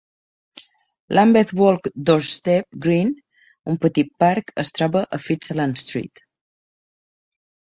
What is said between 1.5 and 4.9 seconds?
Walk Doorstep Green, un petit parc, es